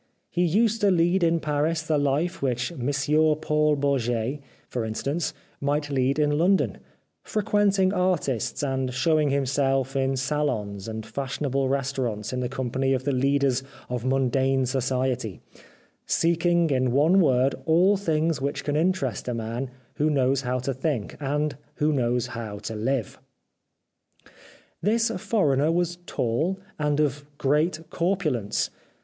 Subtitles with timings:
[0.31, 5.31] He used to lead in Paris the life which Monsieur Paul Bourget, for in stance,
[5.59, 6.79] might lead in London,
[7.21, 13.11] frequenting artists, and showing himself in salons and fashionable restaurants in the company of the
[13.11, 14.09] 342 The Life of Oscar Wilde leaders of
[14.43, 15.41] mundane society;
[16.07, 20.73] seeking in one word all things which can interest a man who knows how to
[20.73, 23.19] think, and who knows how to live."
[24.81, 28.71] This foreigner was tall and of great corpul ence.